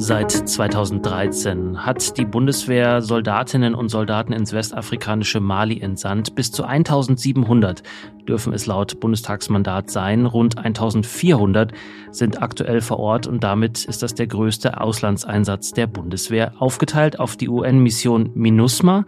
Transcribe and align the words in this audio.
Seit 0.00 0.30
2013 0.30 1.84
hat 1.84 2.16
die 2.18 2.24
Bundeswehr 2.24 3.02
Soldatinnen 3.02 3.74
und 3.74 3.88
Soldaten 3.88 4.32
ins 4.32 4.52
westafrikanische 4.52 5.40
Mali 5.40 5.80
entsandt. 5.80 6.36
Bis 6.36 6.52
zu 6.52 6.62
1700 6.62 7.82
dürfen 8.28 8.52
es 8.52 8.66
laut 8.66 9.00
Bundestagsmandat 9.00 9.90
sein. 9.90 10.24
Rund 10.24 10.56
1400 10.56 11.72
sind 12.12 12.40
aktuell 12.40 12.80
vor 12.80 13.00
Ort 13.00 13.26
und 13.26 13.42
damit 13.42 13.86
ist 13.86 14.04
das 14.04 14.14
der 14.14 14.28
größte 14.28 14.80
Auslandseinsatz 14.80 15.72
der 15.72 15.88
Bundeswehr, 15.88 16.52
aufgeteilt 16.60 17.18
auf 17.18 17.36
die 17.36 17.48
UN-Mission 17.48 18.30
MINUSMA 18.34 19.04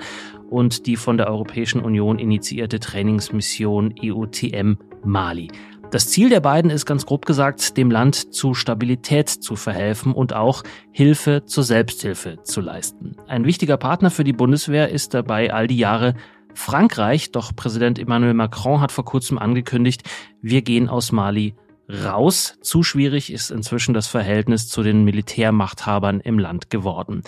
und 0.50 0.86
die 0.86 0.96
von 0.96 1.16
der 1.16 1.28
Europäischen 1.28 1.82
Union 1.82 2.18
initiierte 2.18 2.80
Trainingsmission 2.80 3.94
EUTM 4.02 4.74
Mali. 5.04 5.52
Das 5.90 6.08
Ziel 6.08 6.28
der 6.28 6.38
beiden 6.38 6.70
ist 6.70 6.86
ganz 6.86 7.04
grob 7.04 7.26
gesagt, 7.26 7.76
dem 7.76 7.90
Land 7.90 8.32
zu 8.32 8.54
Stabilität 8.54 9.28
zu 9.28 9.56
verhelfen 9.56 10.12
und 10.12 10.32
auch 10.32 10.62
Hilfe 10.92 11.44
zur 11.46 11.64
Selbsthilfe 11.64 12.38
zu 12.44 12.60
leisten. 12.60 13.16
Ein 13.26 13.44
wichtiger 13.44 13.76
Partner 13.76 14.12
für 14.12 14.22
die 14.22 14.32
Bundeswehr 14.32 14.90
ist 14.90 15.14
dabei 15.14 15.52
all 15.52 15.66
die 15.66 15.78
Jahre 15.78 16.14
Frankreich, 16.54 17.32
doch 17.32 17.56
Präsident 17.56 17.98
Emmanuel 17.98 18.34
Macron 18.34 18.80
hat 18.80 18.92
vor 18.92 19.04
kurzem 19.04 19.36
angekündigt, 19.36 20.02
wir 20.40 20.62
gehen 20.62 20.88
aus 20.88 21.10
Mali 21.10 21.54
raus. 21.88 22.58
Zu 22.60 22.84
schwierig 22.84 23.32
ist 23.32 23.50
inzwischen 23.50 23.92
das 23.92 24.06
Verhältnis 24.06 24.68
zu 24.68 24.84
den 24.84 25.02
Militärmachthabern 25.02 26.20
im 26.20 26.38
Land 26.38 26.70
geworden. 26.70 27.22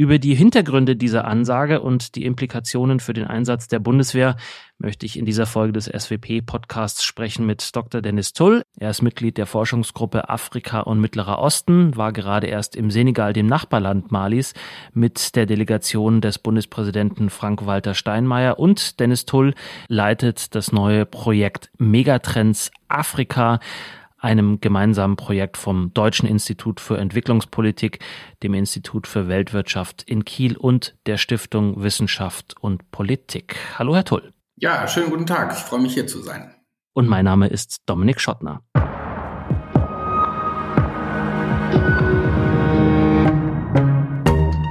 Über 0.00 0.18
die 0.18 0.34
Hintergründe 0.34 0.96
dieser 0.96 1.26
Ansage 1.26 1.82
und 1.82 2.14
die 2.14 2.24
Implikationen 2.24 3.00
für 3.00 3.12
den 3.12 3.26
Einsatz 3.26 3.68
der 3.68 3.80
Bundeswehr 3.80 4.36
möchte 4.78 5.04
ich 5.04 5.18
in 5.18 5.26
dieser 5.26 5.44
Folge 5.44 5.74
des 5.74 5.84
SWP-Podcasts 5.88 7.04
sprechen 7.04 7.44
mit 7.44 7.76
Dr. 7.76 8.00
Dennis 8.00 8.32
Tull. 8.32 8.62
Er 8.78 8.88
ist 8.88 9.02
Mitglied 9.02 9.36
der 9.36 9.44
Forschungsgruppe 9.44 10.30
Afrika 10.30 10.80
und 10.80 11.02
Mittlerer 11.02 11.38
Osten, 11.38 11.98
war 11.98 12.14
gerade 12.14 12.46
erst 12.46 12.76
im 12.76 12.90
Senegal, 12.90 13.34
dem 13.34 13.46
Nachbarland 13.46 14.10
Malis, 14.10 14.54
mit 14.94 15.36
der 15.36 15.44
Delegation 15.44 16.22
des 16.22 16.38
Bundespräsidenten 16.38 17.28
Frank-Walter 17.28 17.92
Steinmeier 17.92 18.58
und 18.58 19.00
Dennis 19.00 19.26
Tull 19.26 19.52
leitet 19.88 20.54
das 20.54 20.72
neue 20.72 21.04
Projekt 21.04 21.70
Megatrends 21.76 22.70
Afrika 22.88 23.60
einem 24.20 24.60
gemeinsamen 24.60 25.16
Projekt 25.16 25.56
vom 25.56 25.92
Deutschen 25.94 26.28
Institut 26.28 26.78
für 26.78 26.98
Entwicklungspolitik, 26.98 27.98
dem 28.42 28.54
Institut 28.54 29.06
für 29.06 29.28
Weltwirtschaft 29.28 30.02
in 30.02 30.24
Kiel 30.24 30.56
und 30.56 30.96
der 31.06 31.16
Stiftung 31.16 31.82
Wissenschaft 31.82 32.54
und 32.60 32.90
Politik. 32.90 33.56
Hallo, 33.78 33.94
Herr 33.94 34.04
Tull. 34.04 34.32
Ja, 34.56 34.86
schönen 34.86 35.10
guten 35.10 35.26
Tag. 35.26 35.52
Ich 35.52 35.60
freue 35.60 35.80
mich 35.80 35.94
hier 35.94 36.06
zu 36.06 36.20
sein. 36.20 36.54
Und 36.92 37.08
mein 37.08 37.24
Name 37.24 37.48
ist 37.48 37.78
Dominik 37.86 38.20
Schottner. 38.20 38.62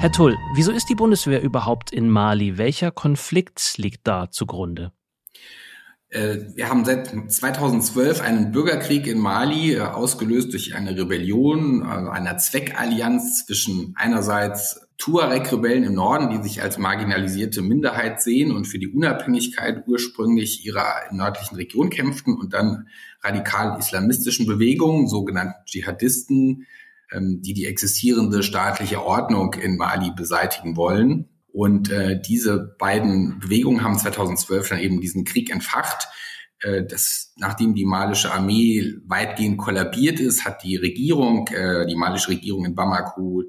Herr 0.01 0.11
Tull, 0.13 0.37
wieso 0.53 0.71
ist 0.71 0.89
die 0.89 0.95
Bundeswehr 0.95 1.41
überhaupt 1.41 1.91
in 1.91 2.09
Mali? 2.09 2.57
Welcher 2.57 2.91
Konflikt 2.91 3.77
liegt 3.77 4.07
da 4.07 4.29
zugrunde? 4.29 4.93
Äh, 6.09 6.37
wir 6.55 6.69
haben 6.69 6.85
seit 6.85 7.07
2012 7.31 8.21
einen 8.21 8.51
Bürgerkrieg 8.51 9.05
in 9.05 9.19
Mali, 9.19 9.75
äh, 9.75 9.81
ausgelöst 9.81 10.53
durch 10.53 10.75
eine 10.75 10.97
Rebellion, 10.97 11.83
also 11.83 12.09
einer 12.09 12.37
Zweckallianz 12.37 13.45
zwischen 13.45 13.93
einerseits 13.95 14.81
Tuareg-Rebellen 14.97 15.83
im 15.83 15.93
Norden, 15.93 16.29
die 16.29 16.43
sich 16.43 16.61
als 16.61 16.77
marginalisierte 16.77 17.61
Minderheit 17.61 18.21
sehen 18.21 18.51
und 18.51 18.65
für 18.65 18.79
die 18.79 18.89
Unabhängigkeit 18.89 19.83
ursprünglich 19.87 20.65
ihrer 20.65 20.85
nördlichen 21.11 21.55
Region 21.55 21.89
kämpften 21.89 22.35
und 22.35 22.53
dann 22.53 22.87
radikal 23.21 23.77
islamistischen 23.79 24.45
Bewegungen, 24.45 25.07
sogenannten 25.07 25.63
Dschihadisten, 25.65 26.65
ähm, 27.11 27.41
die 27.41 27.53
die 27.53 27.65
existierende 27.65 28.41
staatliche 28.41 29.03
Ordnung 29.03 29.53
in 29.53 29.77
Mali 29.77 30.11
beseitigen 30.15 30.75
wollen. 30.75 31.28
Und 31.51 31.91
äh, 31.91 32.19
diese 32.21 32.75
beiden 32.77 33.39
Bewegungen 33.39 33.83
haben 33.83 33.97
2012 33.97 34.69
dann 34.69 34.79
eben 34.79 35.01
diesen 35.01 35.25
Krieg 35.25 35.51
entfacht. 35.51 36.07
Äh, 36.61 36.83
das, 36.85 37.33
nachdem 37.37 37.73
die 37.73 37.85
malische 37.85 38.31
Armee 38.31 38.95
weitgehend 39.05 39.57
kollabiert 39.57 40.19
ist, 40.19 40.45
hat 40.45 40.63
die 40.63 40.75
Regierung, 40.75 41.47
äh, 41.47 41.85
die 41.87 41.95
malische 41.95 42.29
Regierung 42.29 42.65
in 42.65 42.75
Bamako, 42.75 43.43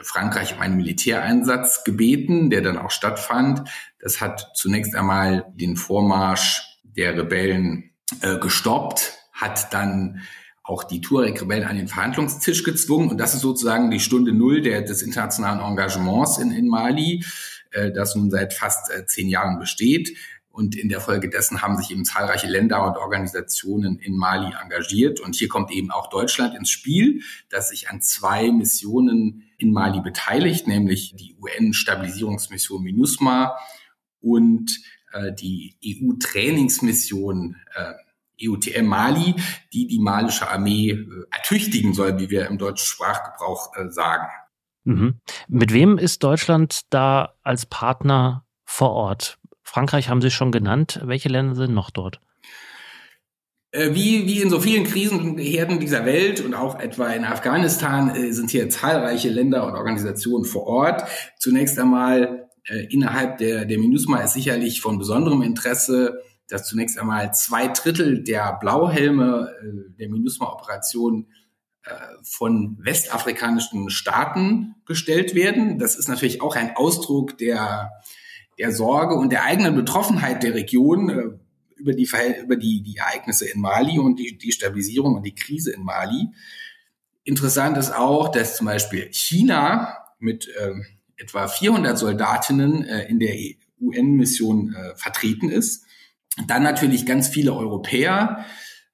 Frankreich 0.00 0.54
um 0.54 0.60
einen 0.60 0.76
Militäreinsatz 0.76 1.82
gebeten, 1.84 2.50
der 2.50 2.62
dann 2.62 2.78
auch 2.78 2.90
stattfand. 2.90 3.68
Das 3.98 4.20
hat 4.20 4.52
zunächst 4.54 4.94
einmal 4.94 5.46
den 5.54 5.76
Vormarsch 5.76 6.78
der 6.84 7.16
Rebellen 7.16 7.90
äh, 8.20 8.38
gestoppt, 8.38 9.14
hat 9.32 9.72
dann 9.72 10.20
auch 10.68 10.84
die 10.84 11.00
Tuareg-Rebellen 11.00 11.64
an 11.64 11.76
den 11.76 11.88
Verhandlungstisch 11.88 12.62
gezwungen. 12.62 13.08
Und 13.08 13.18
das 13.18 13.34
ist 13.34 13.40
sozusagen 13.40 13.90
die 13.90 14.00
Stunde 14.00 14.32
Null 14.32 14.60
der, 14.60 14.82
des 14.82 15.00
internationalen 15.00 15.60
Engagements 15.60 16.36
in, 16.36 16.50
in 16.50 16.68
Mali, 16.68 17.24
äh, 17.70 17.90
das 17.90 18.14
nun 18.14 18.30
seit 18.30 18.52
fast 18.52 18.90
äh, 18.90 19.06
zehn 19.06 19.28
Jahren 19.28 19.58
besteht. 19.58 20.16
Und 20.50 20.76
in 20.76 20.88
der 20.88 21.00
Folge 21.00 21.30
dessen 21.30 21.62
haben 21.62 21.76
sich 21.78 21.90
eben 21.90 22.04
zahlreiche 22.04 22.48
Länder 22.48 22.84
und 22.84 22.96
Organisationen 22.98 23.98
in 23.98 24.16
Mali 24.16 24.52
engagiert. 24.62 25.20
Und 25.20 25.36
hier 25.36 25.48
kommt 25.48 25.70
eben 25.70 25.90
auch 25.90 26.10
Deutschland 26.10 26.54
ins 26.54 26.68
Spiel, 26.68 27.22
das 27.48 27.70
sich 27.70 27.88
an 27.88 28.02
zwei 28.02 28.50
Missionen 28.50 29.44
in 29.56 29.72
Mali 29.72 30.00
beteiligt, 30.00 30.66
nämlich 30.66 31.14
die 31.16 31.34
UN-Stabilisierungsmission 31.40 32.82
MINUSMA 32.82 33.56
und 34.20 34.80
äh, 35.12 35.32
die 35.32 35.76
EU-Trainingsmission 35.82 37.56
äh, 37.74 37.94
EUTM 38.40 38.86
Mali, 38.86 39.34
die 39.72 39.86
die 39.86 39.98
malische 39.98 40.48
Armee 40.48 40.90
äh, 40.90 41.06
ertüchtigen 41.30 41.94
soll, 41.94 42.18
wie 42.18 42.30
wir 42.30 42.46
im 42.46 42.58
deutschen 42.58 42.86
Sprachgebrauch 42.86 43.76
äh, 43.76 43.90
sagen. 43.90 44.28
Mhm. 44.84 45.20
Mit 45.48 45.72
wem 45.72 45.98
ist 45.98 46.22
Deutschland 46.22 46.80
da 46.90 47.34
als 47.42 47.66
Partner 47.66 48.44
vor 48.64 48.90
Ort? 48.92 49.38
Frankreich 49.62 50.08
haben 50.08 50.22
Sie 50.22 50.30
schon 50.30 50.50
genannt. 50.50 51.00
Welche 51.04 51.28
Länder 51.28 51.54
sind 51.54 51.74
noch 51.74 51.90
dort? 51.90 52.20
Äh, 53.70 53.94
wie, 53.94 54.26
wie 54.26 54.40
in 54.40 54.48
so 54.48 54.60
vielen 54.60 54.84
Krisenherden 54.84 55.78
dieser 55.78 56.06
Welt 56.06 56.40
und 56.40 56.54
auch 56.54 56.80
etwa 56.80 57.08
in 57.08 57.24
Afghanistan 57.24 58.14
äh, 58.14 58.32
sind 58.32 58.50
hier 58.50 58.70
zahlreiche 58.70 59.28
Länder 59.28 59.66
und 59.66 59.74
Organisationen 59.74 60.46
vor 60.46 60.66
Ort. 60.66 61.04
Zunächst 61.38 61.78
einmal 61.78 62.48
äh, 62.64 62.86
innerhalb 62.90 63.36
der, 63.38 63.66
der 63.66 63.78
MINUSMA 63.78 64.20
ist 64.20 64.32
sicherlich 64.32 64.80
von 64.80 64.98
besonderem 64.98 65.42
Interesse 65.42 66.22
dass 66.48 66.66
zunächst 66.66 66.98
einmal 66.98 67.32
zwei 67.34 67.68
Drittel 67.68 68.24
der 68.24 68.58
Blauhelme 68.60 69.54
äh, 69.62 69.98
der 69.98 70.08
MINUSMA-Operation 70.08 71.26
äh, 71.82 71.90
von 72.22 72.78
westafrikanischen 72.80 73.90
Staaten 73.90 74.74
gestellt 74.86 75.34
werden. 75.34 75.78
Das 75.78 75.96
ist 75.96 76.08
natürlich 76.08 76.40
auch 76.40 76.56
ein 76.56 76.74
Ausdruck 76.74 77.36
der, 77.38 77.90
der 78.58 78.72
Sorge 78.72 79.14
und 79.14 79.30
der 79.30 79.44
eigenen 79.44 79.74
Betroffenheit 79.74 80.42
der 80.42 80.54
Region 80.54 81.10
äh, 81.10 81.22
über, 81.76 81.92
die, 81.92 82.08
über 82.42 82.56
die, 82.56 82.82
die 82.82 82.96
Ereignisse 82.96 83.48
in 83.48 83.60
Mali 83.60 83.98
und 83.98 84.16
die, 84.18 84.52
Stabilisierung 84.52 85.14
und 85.14 85.24
die 85.24 85.34
Krise 85.34 85.72
in 85.72 85.84
Mali. 85.84 86.28
Interessant 87.24 87.76
ist 87.76 87.94
auch, 87.94 88.30
dass 88.30 88.56
zum 88.56 88.66
Beispiel 88.66 89.10
China 89.12 89.98
mit 90.18 90.48
äh, 90.48 90.72
etwa 91.18 91.46
400 91.46 91.98
Soldatinnen 91.98 92.84
in 92.84 93.18
der 93.18 93.34
UN-Mission 93.80 94.74
äh, 94.74 94.96
vertreten 94.96 95.50
ist. 95.50 95.84
Dann 96.46 96.62
natürlich 96.62 97.06
ganz 97.06 97.28
viele 97.28 97.52
Europäer, 97.52 98.44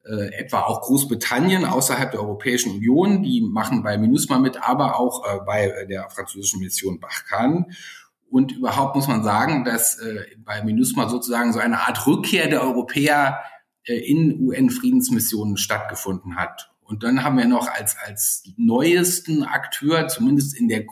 äh, 0.05 0.35
etwa 0.35 0.63
auch 0.63 0.83
Großbritannien 0.83 1.65
außerhalb 1.65 2.11
der 2.11 2.21
Europäischen 2.21 2.73
Union, 2.73 3.23
die 3.23 3.41
machen 3.41 3.83
bei 3.83 3.97
MINUSMA 3.99 4.39
mit, 4.39 4.63
aber 4.63 4.99
auch 4.99 5.25
äh, 5.25 5.39
bei 5.45 5.87
der 5.89 6.11
französischen 6.11 6.61
Mission 6.61 7.01
Barkhane. 7.01 7.67
Und 8.31 8.53
überhaupt 8.53 8.97
muss 8.97 9.09
man 9.09 9.23
sagen, 9.23 9.65
dass 9.65 9.99
äh, 9.99 10.25
bei 10.39 10.63
MINUSMA 10.63 11.09
sozusagen 11.09 11.53
so 11.53 11.59
eine 11.59 11.81
Art 11.81 12.07
Rückkehr 12.07 12.49
der 12.49 12.63
Europäer 12.63 13.41
äh, 13.85 13.95
in 13.95 14.41
UN-Friedensmissionen 14.41 15.57
stattgefunden 15.57 16.37
hat. 16.37 16.71
Und 16.83 17.03
dann 17.03 17.25
haben 17.25 17.39
wir 17.39 17.47
noch 17.47 17.69
als, 17.69 17.97
als 17.97 18.45
neuesten 18.57 19.43
Akteur, 19.43 20.09
zumindest 20.09 20.59
in 20.59 20.69
der 20.69 20.85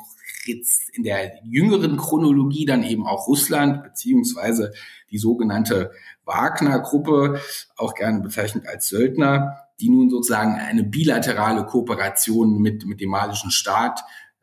jetzt 0.47 0.91
in 0.91 1.03
der 1.03 1.43
jüngeren 1.45 1.97
Chronologie 1.97 2.65
dann 2.65 2.83
eben 2.83 3.07
auch 3.07 3.27
Russland 3.27 3.83
beziehungsweise 3.83 4.73
die 5.11 5.19
sogenannte 5.19 5.93
Wagner-Gruppe, 6.25 7.41
auch 7.77 7.95
gerne 7.95 8.21
bezeichnet 8.21 8.67
als 8.67 8.89
Söldner, 8.89 9.69
die 9.81 9.91
nun 9.91 10.11
sozusagen 10.11 10.55
eine 10.55 10.85
bilaterale 10.85 11.65
Kooperation 11.67 12.59
mit, 12.59 12.87
mit 12.87 13.01
dem 13.01 13.11
malischen 13.11 13.51
Staat 13.51 14.01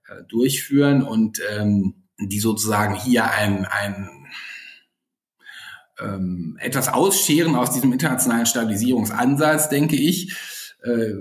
äh, 0.07 0.23
durchführen 0.27 1.03
und 1.03 1.39
ähm, 1.51 2.03
die 2.19 2.39
sozusagen 2.39 2.95
hier 2.95 3.31
ein, 3.31 3.65
ein 3.65 4.09
ähm, 5.99 6.57
etwas 6.59 6.89
ausscheren 6.89 7.55
aus 7.55 7.71
diesem 7.71 7.93
internationalen 7.93 8.45
Stabilisierungsansatz, 8.45 9.69
denke 9.69 9.95
ich. 9.95 10.35
Äh, 10.83 11.13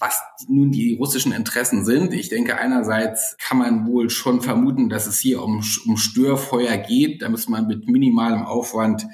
was 0.00 0.20
nun 0.48 0.72
die 0.72 0.96
russischen 0.96 1.32
Interessen 1.32 1.84
sind. 1.84 2.14
Ich 2.14 2.30
denke, 2.30 2.58
einerseits 2.58 3.36
kann 3.38 3.58
man 3.58 3.86
wohl 3.86 4.08
schon 4.08 4.40
vermuten, 4.40 4.88
dass 4.88 5.06
es 5.06 5.20
hier 5.20 5.42
um, 5.42 5.62
um 5.86 5.96
Störfeuer 5.98 6.78
geht. 6.78 7.20
Da 7.20 7.28
muss 7.28 7.48
man 7.48 7.66
mit 7.66 7.86
minimalem 7.86 8.42
Aufwand 8.42 9.06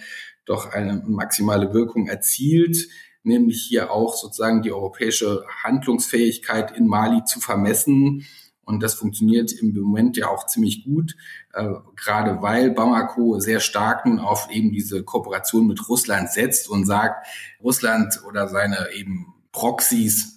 doch 0.45 0.73
eine 0.73 1.03
maximale 1.07 1.75
Wirkung 1.75 2.07
erzielt, 2.07 2.89
nämlich 3.25 3.67
hier 3.69 3.91
auch 3.91 4.15
sozusagen 4.15 4.63
die 4.63 4.73
europäische 4.73 5.45
Handlungsfähigkeit 5.65 6.71
in 6.77 6.87
Mali 6.87 7.25
zu 7.25 7.41
vermessen 7.41 8.25
Und 8.67 8.83
das 8.83 8.95
funktioniert 8.95 9.53
im 9.53 9.75
Moment 9.75 10.17
ja 10.17 10.29
auch 10.29 10.47
ziemlich 10.47 10.85
gut, 10.85 11.17
äh, 11.53 11.69
gerade 11.95 12.43
weil 12.43 12.73
Bamako 12.73 13.39
sehr 13.39 13.61
stark 13.61 14.07
nun 14.07 14.19
auf 14.19 14.49
eben 14.51 14.73
diese 14.73 15.05
Kooperation 15.05 15.67
mit 15.67 15.89
Russland 15.89 16.31
setzt 16.31 16.69
und 16.69 16.85
sagt, 16.85 17.27
Russland 17.63 18.23
oder 18.27 18.49
seine 18.49 18.89
eben 18.93 19.35
Proxys 19.53 20.36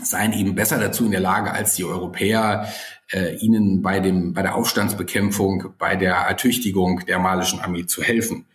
seien 0.00 0.32
eben 0.32 0.54
besser 0.54 0.78
dazu 0.78 1.04
in 1.04 1.10
der 1.10 1.20
Lage 1.20 1.52
als 1.52 1.74
die 1.74 1.84
Europäer, 1.84 2.68
äh, 3.12 3.36
ihnen 3.36 3.82
bei 3.82 4.00
dem 4.00 4.32
bei 4.32 4.42
der 4.42 4.54
Aufstandsbekämpfung, 4.54 5.74
bei 5.78 5.96
der 5.96 6.14
Ertüchtigung 6.14 7.04
der 7.06 7.18
malischen 7.18 7.60
Armee 7.60 7.86
zu 7.86 8.02
helfen. 8.02 8.46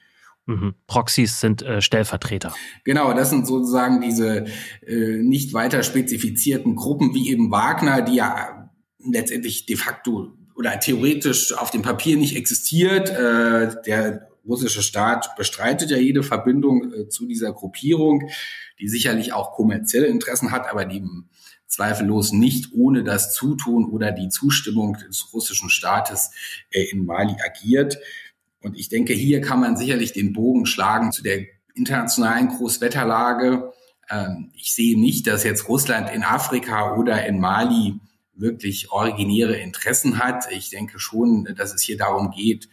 Mhm. 0.47 0.75
Proxys 0.87 1.39
sind 1.39 1.61
äh, 1.61 1.81
Stellvertreter. 1.81 2.55
Genau, 2.85 3.13
das 3.13 3.29
sind 3.29 3.45
sozusagen 3.45 4.01
diese 4.01 4.45
äh, 4.85 5.17
nicht 5.17 5.53
weiter 5.53 5.83
spezifizierten 5.83 6.75
Gruppen 6.75 7.13
wie 7.13 7.29
eben 7.29 7.51
Wagner, 7.51 8.01
die 8.01 8.15
ja 8.15 8.69
letztendlich 8.99 9.65
de 9.65 9.75
facto 9.75 10.31
oder 10.55 10.79
theoretisch 10.79 11.53
auf 11.53 11.69
dem 11.69 11.81
Papier 11.81 12.17
nicht 12.17 12.35
existiert. 12.35 13.09
Äh, 13.09 13.81
der 13.85 14.29
russische 14.47 14.81
Staat 14.81 15.35
bestreitet 15.35 15.91
ja 15.91 15.97
jede 15.97 16.23
Verbindung 16.23 16.94
äh, 16.94 17.09
zu 17.09 17.25
dieser 17.25 17.53
Gruppierung, 17.53 18.29
die 18.79 18.88
sicherlich 18.88 19.33
auch 19.33 19.53
kommerzielle 19.53 20.07
Interessen 20.07 20.51
hat, 20.51 20.69
aber 20.69 20.85
die 20.85 21.03
zweifellos 21.67 22.31
nicht 22.31 22.73
ohne 22.73 23.03
das 23.03 23.33
Zutun 23.33 23.85
oder 23.85 24.11
die 24.11 24.29
Zustimmung 24.29 24.97
des 25.07 25.33
russischen 25.33 25.69
Staates 25.69 26.31
äh, 26.71 26.83
in 26.91 27.05
Mali 27.05 27.35
agiert. 27.45 27.99
Und 28.61 28.77
ich 28.77 28.89
denke, 28.89 29.13
hier 29.13 29.41
kann 29.41 29.59
man 29.59 29.77
sicherlich 29.77 30.13
den 30.13 30.33
Bogen 30.33 30.65
schlagen 30.65 31.11
zu 31.11 31.23
der 31.23 31.45
internationalen 31.75 32.49
Großwetterlage. 32.49 33.71
Ähm, 34.09 34.51
ich 34.55 34.73
sehe 34.73 34.99
nicht, 34.99 35.27
dass 35.27 35.44
jetzt 35.44 35.67
Russland 35.69 36.09
in 36.09 36.23
Afrika 36.23 36.95
oder 36.95 37.25
in 37.25 37.39
Mali 37.39 37.99
wirklich 38.39 38.91
originäre 38.91 39.55
Interessen 39.57 40.19
hat. 40.19 40.51
Ich 40.51 40.69
denke 40.69 40.99
schon, 40.99 41.47
dass 41.57 41.73
es 41.73 41.81
hier 41.81 41.97
darum 41.97 42.31
geht, 42.31 42.69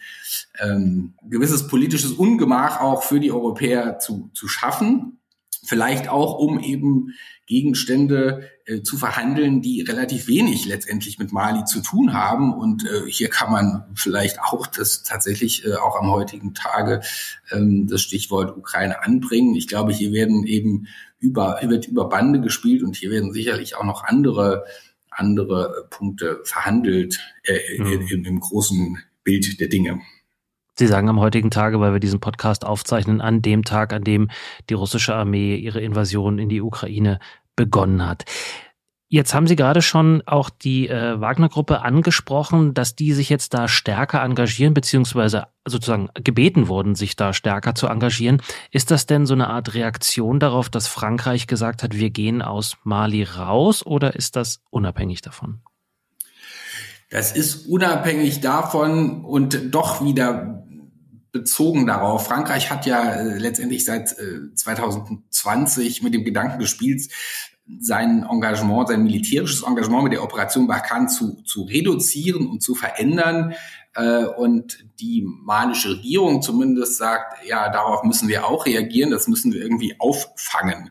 ähm, 0.59 1.15
gewisses 1.29 1.67
politisches 1.67 2.13
Ungemach 2.13 2.81
auch 2.81 3.03
für 3.03 3.21
die 3.21 3.33
Europäer 3.33 3.99
zu, 3.99 4.31
zu 4.35 4.49
schaffen. 4.49 5.21
Vielleicht 5.67 6.09
auch, 6.09 6.39
um 6.39 6.61
eben 6.61 7.15
Gegenstände 7.47 8.51
äh, 8.65 8.83
zu 8.83 8.97
verhandeln, 8.97 9.61
die 9.61 9.83
relativ 9.83 10.27
wenig 10.29 10.67
letztendlich 10.67 11.19
mit 11.19 11.33
Mali 11.33 11.65
zu 11.65 11.81
tun 11.81 12.13
haben. 12.13 12.55
Und 12.55 12.85
äh, 12.85 13.03
hier 13.07 13.29
kann 13.29 13.53
man 13.53 13.85
vielleicht 13.95 14.41
auch 14.41 14.67
das 14.67 15.03
tatsächlich 15.03 15.67
äh, 15.67 15.75
auch 15.75 15.97
am 15.97 16.11
heutigen 16.11 16.55
Tage 16.55 17.03
ähm, 17.51 17.87
das 17.87 18.03
Stichwort 18.03 18.57
Ukraine 18.57 19.03
anbringen. 19.05 19.55
Ich 19.55 19.69
glaube, 19.69 19.93
hier 19.93 20.13
werden 20.13 20.45
eben 20.45 20.87
über, 21.19 21.59
wird 21.63 21.87
über 21.87 22.09
Bande 22.09 22.41
gespielt 22.41 22.83
und 22.83 22.97
hier 22.97 23.11
werden 23.11 23.33
sicherlich 23.33 23.77
auch 23.77 23.85
noch 23.85 24.05
andere 24.05 24.65
andere 25.15 25.87
Punkte 25.91 26.41
verhandelt 26.45 27.19
äh, 27.45 27.59
mhm. 27.79 28.09
im, 28.11 28.25
im 28.25 28.41
großen 28.41 28.99
Bild 29.23 29.61
der 29.61 29.69
Dinge. 29.69 30.01
Sie 30.77 30.89
sagen 30.89 31.09
am 31.09 31.21
heutigen 31.21 31.51
Tage, 31.51 31.79
weil 31.79 31.93
wir 31.93 32.01
diesen 32.01 32.19
Podcast 32.19 32.65
aufzeichnen, 32.65 33.21
an 33.21 33.43
dem 33.43 33.63
Tag, 33.63 33.93
an 33.93 34.03
dem 34.03 34.29
die 34.69 34.75
russische 34.75 35.15
Armee 35.15 35.55
ihre 35.55 35.81
Invasion 35.81 36.39
in 36.39 36.49
die 36.49 36.61
Ukraine 36.61 37.21
begonnen 37.55 38.05
hat. 38.07 38.25
Jetzt 39.09 39.35
haben 39.35 39.47
Sie 39.47 39.55
gerade 39.55 39.83
schon 39.83 40.23
auch 40.27 40.51
die 40.51 40.89
äh, 40.89 41.21
Wagner-Gruppe 41.21 41.83
angesprochen, 41.83 42.75
dass 42.75 42.97
die 42.97 43.13
sich 43.13 43.29
jetzt 43.29 43.55
da 43.55 43.69
stärker 43.69 44.23
engagieren, 44.23 44.75
beziehungsweise 44.75 45.47
sozusagen 45.67 46.09
gebeten 46.15 46.69
wurden, 46.69 46.95
sich 46.95 47.15
da 47.15 47.33
stärker 47.33 47.75
zu 47.75 47.87
engagieren. 47.87 48.43
Ist 48.71 48.91
das 48.91 49.07
denn 49.07 49.27
so 49.27 49.35
eine 49.35 49.49
Art 49.49 49.75
Reaktion 49.75 50.41
darauf, 50.41 50.69
dass 50.69 50.89
Frankreich 50.89 51.47
gesagt 51.47 51.83
hat, 51.83 51.95
wir 51.95 52.11
gehen 52.11 52.43
aus 52.43 52.77
Mali 52.83 53.23
raus 53.23 53.85
oder 53.85 54.17
ist 54.17 54.37
das 54.37 54.63
unabhängig 54.71 55.21
davon? 55.21 55.61
Das 57.11 57.31
ist 57.31 57.67
unabhängig 57.67 58.41
davon 58.41 59.25
und 59.25 59.73
doch 59.75 60.05
wieder 60.05 60.65
bezogen 61.31 61.87
darauf. 61.87 62.27
Frankreich 62.27 62.71
hat 62.71 62.87
ja 62.87 63.13
äh, 63.13 63.39
letztendlich 63.39 63.85
seit 63.85 64.13
äh, 64.19 64.55
2020 64.55 66.03
mit 66.03 66.15
dem 66.15 66.25
Gedanken 66.25 66.59
gespielt, 66.59 67.03
sein 67.81 68.27
Engagement, 68.31 68.89
sein 68.89 69.03
militärisches 69.05 69.63
Engagement 69.63 70.05
mit 70.05 70.13
der 70.13 70.23
Operation 70.23 70.67
Barkhane 70.67 71.07
zu, 71.07 71.43
zu 71.45 71.63
reduzieren 71.63 72.47
und 72.47 72.63
zu 72.63 72.75
verändern. 72.75 73.55
Äh, 73.95 74.25
und 74.25 74.85
die 75.01 75.27
malische 75.27 75.91
Regierung 75.91 76.43
zumindest 76.43 76.99
sagt, 76.99 77.47
ja, 77.47 77.71
darauf 77.71 78.03
müssen 78.05 78.29
wir 78.29 78.47
auch 78.47 78.67
reagieren, 78.67 79.11
das 79.11 79.29
müssen 79.29 79.53
wir 79.53 79.63
irgendwie 79.63 79.95
auffangen. 79.99 80.91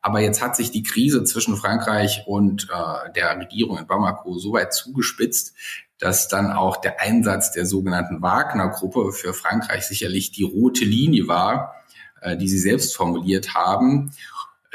Aber 0.00 0.20
jetzt 0.20 0.40
hat 0.40 0.56
sich 0.56 0.70
die 0.70 0.84
Krise 0.84 1.24
zwischen 1.24 1.56
Frankreich 1.56 2.22
und 2.26 2.68
äh, 2.70 3.12
der 3.12 3.38
Regierung 3.38 3.78
in 3.78 3.86
Bamako 3.86 4.38
so 4.38 4.52
weit 4.52 4.72
zugespitzt, 4.72 5.54
dass 5.98 6.28
dann 6.28 6.52
auch 6.52 6.76
der 6.76 7.00
Einsatz 7.00 7.50
der 7.50 7.66
sogenannten 7.66 8.22
Wagner-Gruppe 8.22 9.12
für 9.12 9.34
Frankreich 9.34 9.86
sicherlich 9.86 10.30
die 10.30 10.44
rote 10.44 10.84
Linie 10.84 11.26
war, 11.26 11.74
äh, 12.22 12.36
die 12.36 12.48
sie 12.48 12.58
selbst 12.58 12.96
formuliert 12.96 13.54
haben 13.54 14.12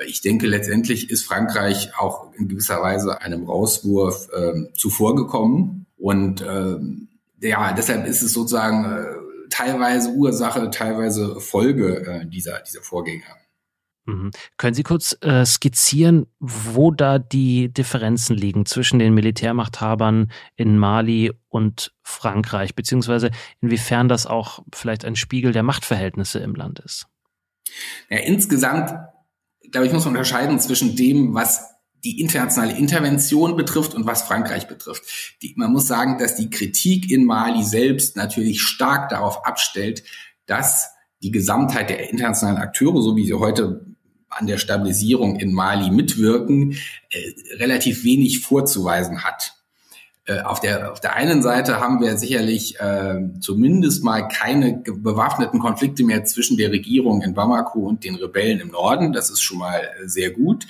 ich 0.06 0.22
denke, 0.22 0.48
letztendlich 0.48 1.10
ist 1.10 1.24
Frankreich 1.24 1.92
auch 1.98 2.34
in 2.34 2.48
gewisser 2.48 2.82
Weise 2.82 3.22
einem 3.22 3.46
Rauswurf 3.46 4.30
äh, 4.34 4.74
zuvorgekommen. 4.74 5.86
Und 5.98 6.42
äh, 6.42 6.78
ja, 7.40 7.74
deshalb 7.74 8.08
ist 8.08 8.22
es 8.22 8.34
sozusagen 8.34 8.86
äh, 8.86 9.06
teilweise 9.50 10.10
Ursache, 10.10 10.70
teilweise 10.72 11.40
Folge 11.40 12.06
äh, 12.06 12.26
dieser, 12.26 12.60
dieser 12.62 12.82
Vorgänge. 12.82 13.24
Mhm. 14.06 14.32
Können 14.58 14.74
Sie 14.74 14.84
kurz 14.84 15.18
äh, 15.22 15.46
skizzieren, 15.46 16.26
wo 16.40 16.92
da 16.92 17.20
die 17.20 17.72
Differenzen 17.72 18.36
liegen 18.36 18.66
zwischen 18.66 19.00
den 19.00 19.14
Militärmachthabern 19.14 20.32
in 20.56 20.78
Mali 20.78 21.32
und 21.48 21.94
Frankreich, 22.02 22.76
beziehungsweise 22.76 23.32
inwiefern 23.62 24.10
das 24.10 24.26
auch 24.26 24.60
vielleicht 24.74 25.06
ein 25.06 25.16
Spiegel 25.16 25.54
der 25.54 25.64
Machtverhältnisse 25.64 26.40
im 26.40 26.56
Land 26.56 26.80
ist? 26.80 27.08
Ja, 28.10 28.18
insgesamt 28.18 28.94
glaube 29.72 29.88
ich, 29.88 29.94
muss 29.94 30.06
man 30.06 30.14
unterscheiden 30.14 30.60
zwischen 30.60 30.96
dem, 30.96 31.34
was 31.34 31.74
die 32.04 32.20
internationale 32.20 32.78
Intervention 32.78 33.56
betrifft 33.56 33.96
und 33.96 34.06
was 34.06 34.24
Frankreich 34.24 34.68
betrifft. 34.68 35.04
Die, 35.42 35.54
man 35.56 35.72
muss 35.72 35.88
sagen, 35.88 36.18
dass 36.18 36.36
die 36.36 36.50
Kritik 36.50 37.10
in 37.10 37.26
Mali 37.26 37.64
selbst 37.64 38.18
natürlich 38.18 38.62
stark 38.62 39.10
darauf 39.10 39.46
abstellt, 39.46 40.04
dass 40.46 40.90
die 41.22 41.32
Gesamtheit 41.32 41.90
der 41.90 42.10
internationalen 42.10 42.62
Akteure, 42.62 43.02
so 43.02 43.16
wie 43.16 43.26
sie 43.26 43.34
heute 43.34 43.86
an 44.30 44.48
der 44.48 44.58
Stabilisierung 44.58 45.40
in 45.40 45.54
Mali 45.54 45.92
mitwirken, 45.92 46.74
äh, 47.12 47.34
relativ 47.56 48.04
wenig 48.04 48.42
vorzuweisen 48.42 49.24
hat. 49.24 49.54
Äh, 50.26 50.40
auf 50.40 50.62
der, 50.62 50.94
auf 50.94 51.02
der 51.02 51.16
einen 51.16 51.42
Seite 51.42 51.82
haben 51.82 52.00
wir 52.00 52.18
sicherlich 52.18 52.80
äh, 52.80 53.20
zumindest 53.42 54.06
mal 54.06 54.30
keine 54.30 54.82
bewaffneten 54.86 55.60
Konflikte 55.60 56.06
mehr 56.06 56.24
zwischen 56.24 56.56
der 56.56 56.72
Regierung 56.72 57.22
in 57.22 57.34
Bamako 57.34 57.80
und 57.80 58.06
den 58.06 58.16
Rebellen 58.16 58.62
im 58.62 58.70
Norden. 58.70 59.12
Das 59.12 59.30
ist 59.30 59.42
schon 59.42 59.58
mal 59.58 59.82
äh, 59.82 60.08
sehr 60.08 60.32
gut. 60.32 60.66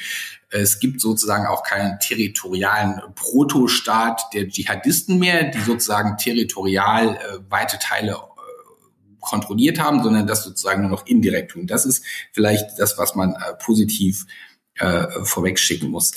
Es 0.50 0.80
gibt 0.80 1.01
sozusagen 1.01 1.46
auch 1.46 1.62
keinen 1.62 2.00
territorialen 2.00 3.01
Protostaat 3.13 4.34
der 4.34 4.48
Dschihadisten 4.48 5.20
mehr, 5.20 5.51
die 5.51 5.62
sozusagen 5.62 6.18
territorial 6.18 7.16
äh, 7.16 7.39
weite 7.48 7.77
Teile 7.77 8.13
äh, 8.13 9.16
kontrolliert 9.20 9.80
haben, 9.80 10.01
sondern 10.01 10.25
das 10.25 10.44
sozusagen 10.44 10.82
nur 10.82 10.89
noch 10.89 11.06
indirekt 11.06 11.51
tun. 11.51 11.68
Das 11.68 11.86
ist 11.86 12.04
vielleicht 12.32 12.80
das, 12.80 12.98
was 12.98 13.13
man 13.13 13.34
äh, 13.34 13.54
positiv 13.60 14.25
äh, 14.80 15.06
vorwegschicken 15.24 15.92
muss. 15.92 16.13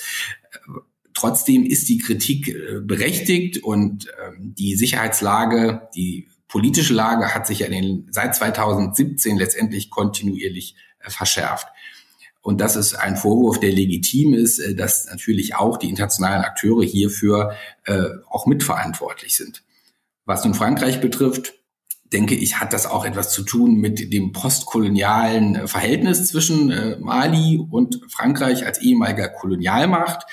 Trotzdem 1.17 1.65
ist 1.65 1.89
die 1.89 1.97
Kritik 1.97 2.49
äh, 2.49 2.81
berechtigt 2.83 3.65
und 3.65 4.07
ähm, 4.23 4.53
die 4.55 4.77
Sicherheitslage, 4.77 5.89
die 5.95 6.29
politische 6.47 6.93
Lage 6.93 7.35
hat 7.35 7.47
sich 7.47 7.61
ja 7.61 7.69
seit 8.11 8.37
2017 8.37 9.39
letztendlich 9.39 9.89
kontinuierlich 9.89 10.77
äh, 11.01 11.09
verschärft. 11.09 11.69
Und 12.43 12.61
das 12.61 12.77
ist 12.77 12.97
ein 12.97 13.17
Vorwurf, 13.17 13.59
der 13.59 13.73
legitim 13.73 14.35
ist, 14.35 14.59
äh, 14.59 14.75
dass 14.75 15.07
natürlich 15.07 15.55
auch 15.55 15.79
die 15.79 15.89
internationalen 15.89 16.43
Akteure 16.43 16.85
hierfür 16.85 17.57
auch 18.29 18.47
mitverantwortlich 18.47 19.37
sind. 19.37 19.63
Was 20.25 20.45
nun 20.45 20.55
Frankreich 20.55 21.01
betrifft, 21.01 21.55
denke 22.13 22.35
ich, 22.35 22.59
hat 22.59 22.73
das 22.73 22.85
auch 22.85 23.05
etwas 23.05 23.33
zu 23.33 23.45
tun 23.45 23.77
mit 23.77 24.13
dem 24.13 24.33
postkolonialen 24.33 25.69
Verhältnis 25.69 26.27
zwischen 26.27 27.01
Mali 27.01 27.65
und 27.71 28.01
Frankreich 28.09 28.67
als 28.67 28.81
ehemaliger 28.81 29.29
Kolonialmacht 29.29 30.27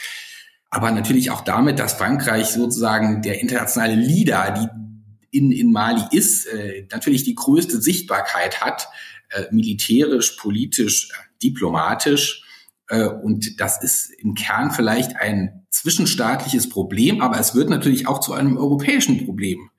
aber 0.74 0.90
natürlich 0.90 1.30
auch 1.30 1.42
damit, 1.42 1.78
dass 1.78 1.94
Frankreich 1.94 2.48
sozusagen 2.48 3.22
der 3.22 3.40
internationale 3.42 3.94
Leader, 3.94 4.52
die 4.52 5.38
in, 5.38 5.52
in 5.52 5.72
Mali 5.72 6.02
ist, 6.10 6.48
äh, 6.48 6.88
natürlich 6.92 7.24
die 7.24 7.36
größte 7.36 7.80
Sichtbarkeit 7.80 8.62
hat, 8.62 8.90
äh, 9.30 9.44
militärisch, 9.52 10.32
politisch, 10.32 11.12
äh, 11.12 11.14
diplomatisch. 11.44 12.44
Äh, 12.90 13.08
und 13.08 13.60
das 13.62 13.84
ist 13.84 14.12
im 14.18 14.34
Kern 14.34 14.72
vielleicht 14.72 15.16
ein 15.18 15.64
zwischenstaatliches 15.70 16.70
Problem, 16.70 17.22
aber 17.22 17.40
es 17.40 17.54
wird 17.54 17.70
natürlich 17.70 18.08
auch 18.08 18.20
zu 18.20 18.34
einem 18.34 18.58
europäischen 18.58 19.26
Problem, 19.26 19.70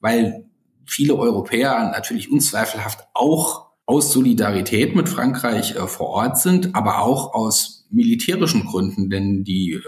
weil 0.00 0.46
viele 0.84 1.14
Europäer 1.14 1.90
natürlich 1.92 2.28
unzweifelhaft 2.28 3.06
auch 3.14 3.70
aus 3.86 4.12
Solidarität 4.12 4.96
mit 4.96 5.08
Frankreich 5.08 5.76
äh, 5.76 5.86
vor 5.86 6.08
Ort 6.08 6.38
sind, 6.38 6.74
aber 6.74 7.02
auch 7.02 7.34
aus 7.34 7.86
militärischen 7.88 8.64
Gründen, 8.66 9.10
denn 9.10 9.44
die 9.44 9.74
äh, 9.74 9.80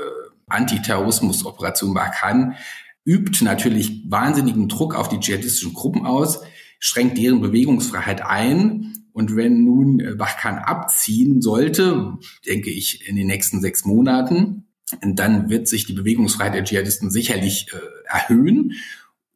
Antiterrorismusoperation 0.53 1.95
Barkhane 1.95 2.57
übt 3.05 3.45
natürlich 3.45 4.03
wahnsinnigen 4.09 4.69
Druck 4.69 4.95
auf 4.95 5.09
die 5.09 5.19
dschihadistischen 5.19 5.75
Gruppen 5.75 6.07
aus, 6.07 6.41
schränkt 6.79 7.19
deren 7.19 7.41
Bewegungsfreiheit 7.41 8.25
ein. 8.25 8.95
Und 9.13 9.37
wenn 9.37 9.65
nun 9.65 10.17
Barkhane 10.17 10.67
abziehen 10.67 11.43
sollte, 11.43 12.15
denke 12.47 12.71
ich 12.71 13.07
in 13.07 13.17
den 13.17 13.27
nächsten 13.27 13.61
sechs 13.61 13.85
Monaten, 13.85 14.69
dann 15.01 15.51
wird 15.51 15.69
sich 15.69 15.87
die 15.87 15.93
Bewegungsfreiheit 15.93 16.55
der 16.55 16.65
Dschihadisten 16.65 17.11
sicherlich 17.11 17.69
äh, 17.73 17.79
erhöhen. 18.07 18.73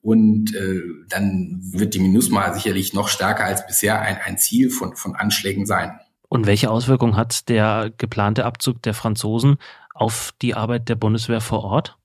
Und 0.00 0.54
äh, 0.54 0.82
dann 1.08 1.60
wird 1.72 1.94
die 1.94 1.98
MINUSMA 1.98 2.54
sicherlich 2.54 2.94
noch 2.94 3.08
stärker 3.08 3.44
als 3.44 3.66
bisher 3.66 4.00
ein, 4.00 4.18
ein 4.24 4.38
Ziel 4.38 4.70
von, 4.70 4.94
von 4.94 5.16
Anschlägen 5.16 5.66
sein. 5.66 5.98
Und 6.28 6.46
welche 6.46 6.70
Auswirkungen 6.70 7.16
hat 7.16 7.48
der 7.48 7.92
geplante 7.96 8.44
Abzug 8.44 8.82
der 8.82 8.94
Franzosen 8.94 9.56
auf 10.00 10.32
die 10.42 10.54
Arbeit 10.54 10.88
der 10.88 10.94
Bundeswehr 10.94 11.40
vor 11.40 11.64
Ort? 11.64 11.98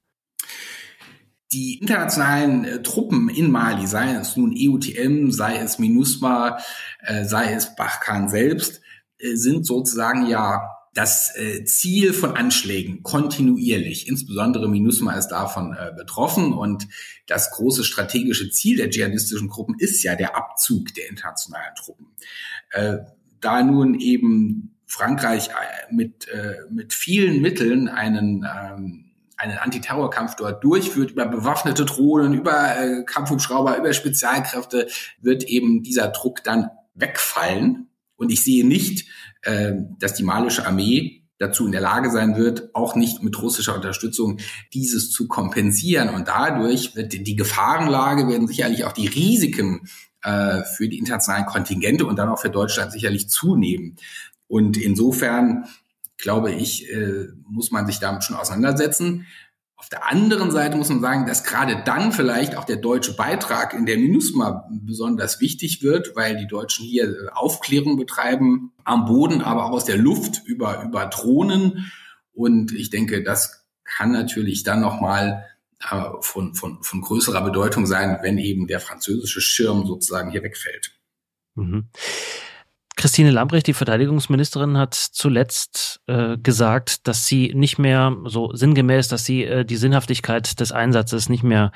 Die 1.52 1.80
internationalen 1.80 2.64
äh, 2.64 2.82
Truppen 2.82 3.30
in 3.30 3.52
Mali, 3.52 3.86
sei 3.86 4.14
es 4.14 4.38
nun 4.38 4.56
EUTM, 4.58 5.32
sei 5.32 5.58
es 5.58 5.80
MINUSMA, 5.80 6.60
äh, 7.02 7.26
sei 7.26 7.54
es 7.54 7.76
Bachkan 7.76 8.30
selbst, 8.30 8.82
äh, 9.18 9.36
sind 9.36 9.66
sozusagen 9.66 10.28
ja 10.28 10.62
das 10.94 11.36
äh, 11.38 11.64
Ziel 11.64 12.14
von 12.14 12.36
Anschlägen 12.36 13.02
kontinuierlich, 13.02 14.08
insbesondere 14.08 14.68
MINUSMA 14.68 15.14
ist 15.14 15.30
davon 15.30 15.74
äh, 15.74 15.92
betroffen 15.96 16.54
und 16.54 16.88
das 17.28 17.52
große 17.52 17.84
strategische 17.84 18.50
Ziel 18.50 18.78
der 18.78 18.90
dschihadistischen 18.90 19.48
Gruppen 19.48 19.76
ist 19.78 20.04
ja 20.04 20.16
der 20.16 20.36
Abzug 20.36 20.94
der 20.96 21.10
internationalen 21.10 21.76
Truppen. 21.76 22.08
Äh, 22.72 22.98
da 23.40 23.64
nun 23.64 23.96
eben 24.00 24.76
Frankreich 24.92 25.48
äh, 25.48 25.94
mit, 25.94 26.28
äh, 26.28 26.56
mit 26.70 26.94
vielen 26.94 27.42
Mitteln 27.42 27.88
einen 27.88 28.46
ähm, 28.46 29.06
einen 29.38 29.58
Antiterrorkampf 29.58 30.36
dort 30.36 30.64
durchführt, 30.64 31.12
über 31.12 31.26
bewaffnete 31.26 31.86
Drohnen, 31.86 32.34
über 32.36 32.78
äh, 32.78 33.04
Kampfhubschrauber, 33.06 33.78
über 33.78 33.92
Spezialkräfte, 33.92 34.88
wird 35.20 35.46
eben 35.46 35.82
dieser 35.82 36.10
Druck 36.10 36.44
dann 36.44 36.70
wegfallen. 36.94 37.90
Und 38.18 38.32
ich 38.32 38.44
sehe 38.44 38.68
nicht, 38.68 39.08
äh, 39.42 39.72
dass 39.98 40.14
die 40.14 40.24
malische 40.24 40.68
Armee 40.68 41.24
dazu 41.40 41.66
in 41.66 41.72
der 41.72 41.82
Lage 41.82 42.12
sein 42.12 42.36
wird, 42.36 42.76
auch 42.76 42.96
nicht 42.96 43.24
mit 43.24 43.42
russischer 43.42 43.74
Unterstützung 43.74 44.38
dieses 44.74 45.10
zu 45.10 45.28
kompensieren. 45.28 46.10
Und 46.10 46.28
dadurch 46.28 46.96
wird 46.96 47.14
die 47.14 47.36
Gefahrenlage, 47.36 48.28
werden 48.28 48.48
sicherlich 48.48 48.86
auch 48.86 48.92
die 48.92 49.08
Risiken 49.08 49.88
äh, 50.24 50.62
für 50.76 50.88
die 50.88 51.00
internationalen 51.00 51.48
Kontingente 51.48 52.06
und 52.06 52.20
dann 52.20 52.30
auch 52.30 52.40
für 52.40 52.52
Deutschland 52.52 52.92
sicherlich 52.92 53.28
zunehmen. 53.28 53.96
Und 54.51 54.75
insofern 54.75 55.63
glaube 56.17 56.51
ich, 56.51 56.91
äh, 56.91 57.29
muss 57.48 57.72
man 57.72 57.88
sich 57.88 58.00
damit 58.00 58.25
schon 58.25 58.36
auseinandersetzen. 58.36 59.25
Auf 59.77 59.88
der 59.88 60.12
anderen 60.12 60.51
Seite 60.51 60.75
muss 60.75 60.89
man 60.89 61.00
sagen, 61.00 61.25
dass 61.25 61.46
gerade 61.46 61.81
dann 61.86 62.12
vielleicht 62.12 62.58
auch 62.58 62.65
der 62.65 62.75
deutsche 62.75 63.15
Beitrag 63.15 63.74
in 63.74 63.86
der 63.86 63.98
MINUSMA 63.98 64.67
besonders 64.70 65.39
wichtig 65.39 65.81
wird, 65.84 66.17
weil 66.17 66.36
die 66.36 66.48
Deutschen 66.48 66.86
hier 66.86 67.05
äh, 67.05 67.29
Aufklärung 67.31 67.96
betreiben 67.96 68.74
am 68.84 69.05
Boden, 69.05 69.41
aber 69.41 69.67
auch 69.67 69.72
aus 69.72 69.86
der 69.86 69.98
Luft 69.98 70.41
über, 70.46 70.84
über 70.84 71.05
Drohnen. 71.05 71.89
Und 72.34 72.74
ich 72.74 72.89
denke, 72.89 73.24
das 73.24 73.65
kann 73.86 74.12
natürlich 74.12 74.63
dann 74.63 74.81
nochmal 74.81 75.46
äh, 75.89 76.10
von, 76.20 76.55
von, 76.55 76.84
von 76.84 77.00
größerer 77.00 77.41
Bedeutung 77.41 77.86
sein, 77.88 78.20
wenn 78.22 78.38
eben 78.38 78.67
der 78.67 78.81
französische 78.81 79.39
Schirm 79.39 79.88
sozusagen 79.88 80.29
hier 80.29 80.43
wegfällt. 80.43 80.91
Mhm. 81.55 81.88
Christine 83.01 83.31
Lambrecht, 83.31 83.65
die 83.65 83.74
Verteidigungsministerin, 83.74 84.77
hat 84.77 84.93
zuletzt 84.93 86.01
äh, 86.05 86.38
gesagt, 86.38 87.08
dass 87.08 87.25
sie 87.25 87.51
nicht 87.55 87.79
mehr 87.79 88.15
so 88.25 88.53
sinngemäß, 88.53 89.08
dass 89.08 89.25
sie 89.25 89.43
äh, 89.43 89.65
die 89.65 89.77
Sinnhaftigkeit 89.77 90.60
des 90.60 90.72
Einsatzes 90.72 91.27
nicht 91.27 91.41
mehr 91.41 91.72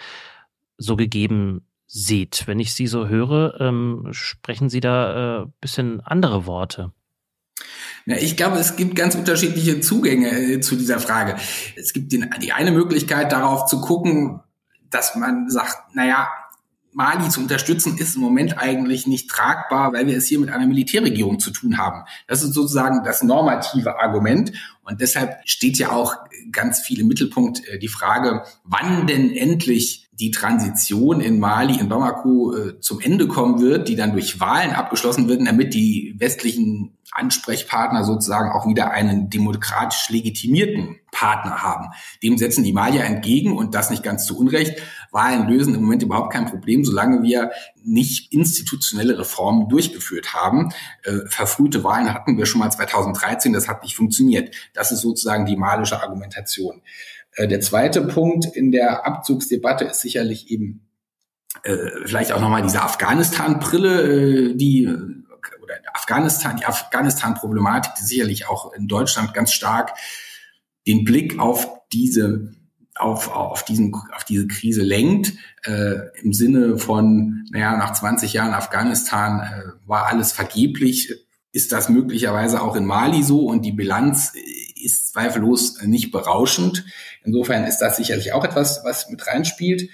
so 0.78 0.96
gegeben 0.96 1.66
sieht. 1.88 2.44
Wenn 2.46 2.60
ich 2.60 2.76
Sie 2.76 2.86
so 2.86 3.08
höre, 3.08 3.60
ähm, 3.60 4.10
sprechen 4.12 4.70
Sie 4.70 4.82
da 4.82 5.42
äh, 5.42 5.46
bisschen 5.62 6.00
andere 6.02 6.46
Worte. 6.46 6.92
Ja, 8.06 8.18
ich 8.18 8.38
glaube, 8.38 8.60
es 8.60 8.76
gibt 8.76 8.96
ganz 8.96 9.16
unterschiedliche 9.16 9.82
Zugänge 9.82 10.30
äh, 10.30 10.60
zu 10.60 10.76
dieser 10.76 11.00
Frage. 11.00 11.38
Es 11.76 11.92
gibt 11.92 12.12
den, 12.12 12.30
die 12.40 12.52
eine 12.52 12.72
Möglichkeit, 12.72 13.32
darauf 13.32 13.66
zu 13.66 13.82
gucken, 13.82 14.42
dass 14.92 15.16
man 15.16 15.50
sagt, 15.50 15.96
naja, 15.96 16.28
Mali 16.96 17.28
zu 17.30 17.42
unterstützen, 17.42 17.98
ist 17.98 18.16
im 18.16 18.22
Moment 18.22 18.58
eigentlich 18.58 19.06
nicht 19.06 19.30
tragbar, 19.30 19.94
weil 19.94 20.08
wir 20.08 20.18
es 20.18 20.28
hier 20.28 20.40
mit 20.40 20.50
einer 20.50 20.66
Militärregierung 20.66 21.40
zu 21.40 21.52
tun 21.52 21.78
haben. 21.78 22.04
Das 22.28 22.42
ist 22.42 22.54
sozusagen 22.54 23.04
das 23.04 23.22
normative 23.22 24.00
Argument. 24.00 24.54
Und 24.84 25.02
deshalb 25.02 25.38
steht 25.46 25.78
ja 25.78 25.92
auch 25.92 26.16
ganz 26.52 26.80
viel 26.80 27.02
im 27.02 27.08
Mittelpunkt 27.08 27.68
äh, 27.68 27.80
die 27.80 27.88
Frage, 27.88 28.44
wann 28.64 29.08
denn 29.08 29.32
endlich 29.32 30.06
die 30.14 30.32
Transition 30.32 31.20
in 31.20 31.40
Mali, 31.40 31.78
in 31.78 31.90
Bamako 31.90 32.56
äh, 32.56 32.80
zum 32.80 33.02
Ende 33.02 33.28
kommen 33.28 33.60
wird, 33.60 33.90
die 33.90 33.98
dann 33.98 34.14
durch 34.14 34.40
Wahlen 34.40 34.72
abgeschlossen 34.72 35.28
wird, 35.28 35.46
damit 35.46 35.74
die 35.74 36.16
westlichen 36.18 36.96
Ansprechpartner 37.12 38.04
sozusagen 38.04 38.52
auch 38.52 38.68
wieder 38.68 38.92
einen 38.92 39.30
demokratisch 39.30 40.10
legitimierten 40.10 40.98
Partner 41.12 41.62
haben. 41.62 41.88
Dem 42.24 42.38
setzen 42.38 42.64
die 42.64 42.74
Malier 42.74 43.04
entgegen 43.04 43.56
und 43.56 43.74
das 43.76 43.90
nicht 43.90 44.04
ganz 44.04 44.26
zu 44.26 44.38
Unrecht. 44.38 44.82
Wahlen 45.16 45.48
lösen 45.48 45.74
im 45.74 45.82
Moment 45.82 46.04
überhaupt 46.04 46.32
kein 46.32 46.46
Problem, 46.46 46.86
solange 46.86 47.24
wir 47.24 47.52
nicht 47.84 48.32
institutionelle 48.32 49.18
Reformen 49.18 49.68
durchgeführt 49.70 50.36
haben. 50.36 50.72
Äh, 51.04 51.28
verfrühte 51.28 51.84
Wahlen 51.84 52.14
hatten 52.14 52.38
wir 52.38 52.46
schon 52.46 52.60
mal 52.60 52.70
2013, 52.70 53.54
das 53.54 53.68
hat 53.68 53.82
nicht 53.82 53.96
funktioniert. 53.96 54.54
Das 54.76 54.92
ist 54.92 55.02
sozusagen 55.02 55.48
die 55.48 55.56
malische 55.56 56.04
Argumentation. 56.04 56.84
Äh, 57.32 57.48
der 57.48 57.62
zweite 57.62 58.02
Punkt 58.02 58.46
in 58.46 58.72
der 58.72 59.08
Abzugsdebatte 59.08 59.86
ist 59.86 60.02
sicherlich 60.02 60.52
eben 60.52 60.88
äh, 61.64 61.78
vielleicht 62.06 62.32
auch 62.32 62.42
nochmal 62.42 62.62
diese 62.62 62.82
Afghanistan-Brille, 62.82 64.52
äh, 64.52 64.56
die 64.56 64.88
oder 65.64 65.76
Afghanistan, 65.94 66.58
die 66.58 66.66
Afghanistan-Problematik, 66.66 67.94
die 68.00 68.06
sicherlich 68.06 68.48
auch 68.48 68.74
in 68.74 68.88
Deutschland 68.88 69.34
ganz 69.34 69.52
stark 69.52 69.94
den 70.86 71.04
Blick 71.04 71.40
auf 71.40 71.68
diese 71.92 72.52
auf, 72.96 73.30
auf, 73.30 73.66
diesen, 73.66 73.94
auf 74.16 74.24
diese 74.24 74.48
Krise 74.48 74.82
lenkt, 74.82 75.34
äh, 75.66 75.96
im 76.22 76.34
Sinne 76.34 76.78
von, 76.78 77.46
naja, 77.52 77.76
nach 77.76 77.94
20 77.94 78.34
Jahren 78.34 78.54
Afghanistan 78.54 79.42
äh, 79.42 79.88
war 79.88 80.08
alles 80.08 80.32
vergeblich, 80.32 81.14
ist 81.52 81.72
das 81.72 81.90
möglicherweise 81.90 82.62
auch 82.62 82.76
in 82.76 82.86
Mali 82.86 83.24
so 83.24 83.46
und 83.46 83.64
die 83.64 83.72
Bilanz 83.72 84.34
ist 84.82 85.14
zweifellos 85.14 85.82
nicht 85.84 86.12
berauschend. 86.12 86.86
Insofern 87.24 87.64
ist 87.64 87.80
das 87.80 87.98
sicherlich 87.98 88.34
auch 88.34 88.44
etwas, 88.44 88.82
was 88.84 89.10
mit 89.10 89.26
reinspielt. 89.26 89.90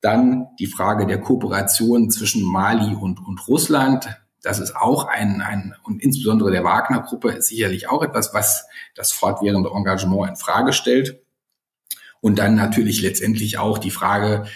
Dann 0.00 0.48
die 0.58 0.66
Frage 0.66 1.06
der 1.06 1.20
Kooperation 1.20 2.10
zwischen 2.10 2.42
Mali 2.42 2.94
und, 2.94 3.18
und 3.26 3.48
Russland. 3.48 4.08
Das 4.42 4.58
ist 4.58 4.76
auch 4.76 5.06
ein, 5.06 5.42
ein, 5.42 5.74
und 5.84 6.02
insbesondere 6.02 6.50
der 6.50 6.64
Wagner-Gruppe 6.64 7.32
ist 7.32 7.48
sicherlich 7.48 7.88
auch 7.88 8.02
etwas, 8.02 8.32
was 8.32 8.66
das 8.94 9.12
fortwährende 9.12 9.70
Engagement 9.70 10.30
in 10.30 10.36
Frage 10.36 10.72
stellt. 10.72 11.22
Und 12.20 12.38
dann 12.38 12.54
natürlich 12.54 13.00
letztendlich 13.02 13.58
auch 13.58 13.78
die 13.78 13.90
Frage, 13.90 14.46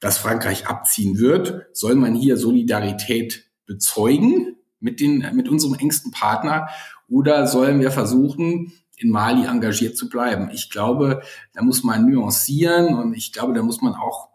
dass 0.00 0.18
Frankreich 0.18 0.66
abziehen 0.66 1.18
wird. 1.18 1.66
Soll 1.72 1.94
man 1.94 2.14
hier 2.14 2.36
Solidarität 2.36 3.50
bezeugen 3.66 4.56
mit 4.80 5.00
den, 5.00 5.26
mit 5.34 5.48
unserem 5.48 5.74
engsten 5.74 6.10
Partner? 6.10 6.68
Oder 7.08 7.46
sollen 7.46 7.80
wir 7.80 7.90
versuchen, 7.90 8.72
in 8.96 9.10
Mali 9.10 9.46
engagiert 9.46 9.96
zu 9.96 10.08
bleiben. 10.08 10.50
Ich 10.52 10.70
glaube, 10.70 11.22
da 11.52 11.62
muss 11.62 11.82
man 11.82 12.08
nuancieren 12.08 12.94
und 12.94 13.14
ich 13.14 13.32
glaube, 13.32 13.52
da 13.52 13.62
muss 13.62 13.80
man 13.80 13.94
auch 13.94 14.28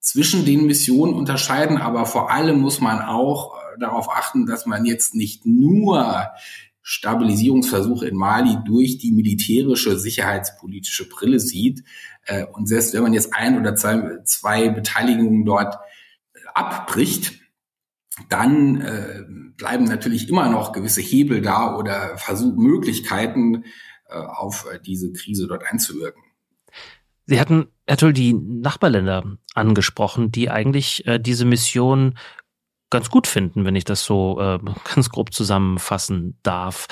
zwischen 0.00 0.44
den 0.44 0.66
Missionen 0.66 1.14
unterscheiden, 1.14 1.78
aber 1.78 2.06
vor 2.06 2.30
allem 2.30 2.60
muss 2.60 2.80
man 2.80 3.00
auch 3.00 3.54
äh, 3.54 3.78
darauf 3.80 4.10
achten, 4.10 4.46
dass 4.46 4.66
man 4.66 4.84
jetzt 4.84 5.14
nicht 5.14 5.46
nur 5.46 6.28
Stabilisierungsversuche 6.86 8.06
in 8.06 8.16
Mali 8.16 8.56
durch 8.64 8.98
die 8.98 9.10
militärische 9.10 9.98
sicherheitspolitische 9.98 11.08
Brille 11.08 11.40
sieht. 11.40 11.82
Äh, 12.26 12.44
und 12.44 12.68
selbst 12.68 12.94
wenn 12.94 13.02
man 13.02 13.14
jetzt 13.14 13.34
ein 13.34 13.58
oder 13.58 13.74
zwei, 13.74 14.20
zwei 14.24 14.68
Beteiligungen 14.68 15.44
dort 15.44 15.74
äh, 15.74 16.38
abbricht, 16.54 17.40
dann 18.28 19.54
bleiben 19.56 19.86
natürlich 19.86 20.28
immer 20.28 20.48
noch 20.48 20.70
gewisse 20.70 21.00
Hebel 21.00 21.40
da 21.40 21.76
oder 21.76 22.16
Versuch, 22.16 22.54
Möglichkeiten, 22.54 23.64
äh, 24.08 24.18
auf 24.18 24.66
äh, 24.70 24.78
diese 24.80 25.12
Krise 25.12 25.46
dort 25.46 25.64
einzuwirken. 25.64 26.22
Sie 27.26 27.40
hatten, 27.40 27.68
Herr 27.86 27.96
Tull, 27.96 28.12
die 28.12 28.34
Nachbarländer 28.34 29.38
angesprochen, 29.54 30.30
die 30.30 30.50
eigentlich 30.50 31.06
äh, 31.06 31.18
diese 31.18 31.46
Mission 31.46 32.18
ganz 32.94 33.10
gut 33.10 33.26
finden, 33.26 33.64
wenn 33.64 33.74
ich 33.74 33.84
das 33.84 34.04
so 34.04 34.40
äh, 34.40 34.58
ganz 34.94 35.10
grob 35.10 35.34
zusammenfassen 35.34 36.38
darf. 36.44 36.86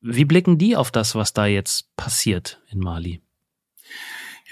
Wie 0.00 0.24
blicken 0.24 0.56
die 0.56 0.76
auf 0.76 0.90
das, 0.90 1.14
was 1.14 1.32
da 1.32 1.46
jetzt 1.46 1.94
passiert 1.96 2.62
in 2.70 2.78
Mali? 2.78 3.20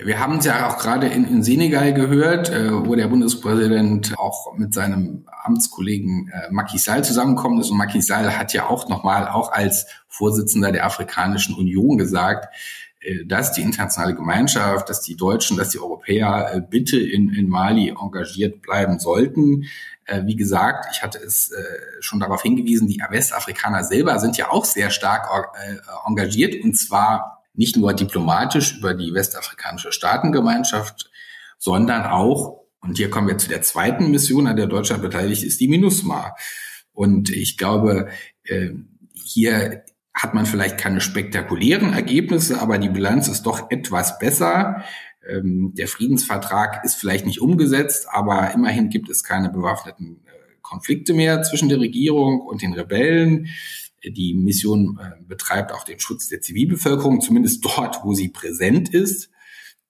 Wir 0.03 0.19
haben 0.19 0.39
es 0.39 0.47
ja 0.47 0.69
auch 0.69 0.79
gerade 0.79 1.09
in, 1.09 1.25
in 1.27 1.43
Senegal 1.45 1.93
gehört, 1.93 2.49
äh, 2.49 2.73
wo 2.73 2.95
der 2.97 3.07
Bundespräsident 3.07 4.19
auch 4.19 4.57
mit 4.57 4.75
seinem 4.75 5.27
Amtskollegen 5.45 6.29
äh, 6.33 6.51
Macky 6.51 6.79
Sall 6.79 7.05
zusammengekommen 7.05 7.61
ist. 7.61 7.71
Und 7.71 7.77
Macky 7.77 8.01
Sall 8.01 8.37
hat 8.37 8.53
ja 8.53 8.69
auch 8.69 8.89
nochmal, 8.89 9.29
auch 9.29 9.53
als 9.53 9.87
Vorsitzender 10.09 10.73
der 10.73 10.87
Afrikanischen 10.87 11.55
Union 11.55 11.99
gesagt, 11.99 12.53
dass 13.25 13.53
die 13.53 13.63
internationale 13.63 14.15
Gemeinschaft, 14.15 14.89
dass 14.91 15.01
die 15.01 15.17
Deutschen, 15.17 15.57
dass 15.57 15.71
die 15.71 15.79
Europäer 15.79 16.51
äh, 16.53 16.61
bitte 16.61 17.01
in, 17.01 17.33
in 17.33 17.49
Mali 17.49 17.89
engagiert 17.89 18.61
bleiben 18.61 18.99
sollten. 18.99 19.65
Äh, 20.05 20.27
wie 20.27 20.37
gesagt, 20.37 20.87
ich 20.93 21.03
hatte 21.03 21.19
es 21.19 21.53
schon 22.01 22.21
darauf 22.21 22.43
hingewiesen, 22.43 22.89
die 22.89 23.01
Westafrikaner 23.09 23.85
selber 23.85 24.19
sind 24.19 24.37
ja 24.37 24.51
auch 24.51 24.65
sehr 24.65 24.91
stark 24.91 25.29
engagiert 26.07 26.63
und 26.63 26.75
zwar 26.77 27.43
nicht 27.55 27.77
nur 27.77 27.95
diplomatisch 27.95 28.77
über 28.79 28.95
die 28.95 29.15
westafrikanische 29.15 29.93
Staatengemeinschaft, 29.93 31.11
sondern 31.59 32.05
auch, 32.05 32.61
und 32.81 32.99
hier 32.99 33.11
kommen 33.11 33.29
wir 33.29 33.39
zu 33.39 33.49
der 33.49 33.63
zweiten 33.63 34.11
Mission, 34.11 34.47
an 34.47 34.57
der 34.57 34.67
Deutschland 34.67 35.03
beteiligt 35.03 35.43
ist, 35.43 35.61
die 35.61 35.69
MINUSMA. 35.69 36.35
Und 36.93 37.31
ich 37.31 37.59
glaube, 37.59 38.09
hier 39.13 39.85
hat 40.23 40.35
man 40.35 40.47
vielleicht 40.47 40.79
keine 40.79 41.01
spektakulären 41.01 41.93
Ergebnisse, 41.93 42.61
aber 42.61 42.79
die 42.79 42.89
Bilanz 42.89 43.29
ist 43.29 43.45
doch 43.45 43.71
etwas 43.71 44.19
besser. 44.19 44.85
Ähm, 45.27 45.73
der 45.75 45.89
Friedensvertrag 45.89 46.85
ist 46.85 46.95
vielleicht 46.95 47.27
nicht 47.27 47.41
umgesetzt, 47.41 48.07
aber 48.11 48.53
immerhin 48.53 48.91
gibt 48.91 49.09
es 49.09 49.25
keine 49.25 49.51
bewaffneten 49.51 50.21
äh, 50.27 50.31
Konflikte 50.63 51.15
mehr 51.15 51.43
zwischen 51.43 51.69
der 51.69 51.81
Regierung 51.81 52.41
und 52.41 52.63
den 52.63 52.75
Rebellen. 52.75 53.49
Die 54.05 54.35
Mission 54.35 54.99
äh, 55.01 55.23
betreibt 55.27 55.73
auch 55.73 55.85
den 55.85 56.01
Schutz 56.01 56.29
der 56.29 56.41
Zivilbevölkerung, 56.41 57.21
zumindest 57.21 57.65
dort, 57.77 58.05
wo 58.05 58.13
sie 58.15 58.29
präsent 58.29 58.93
ist. 58.93 59.31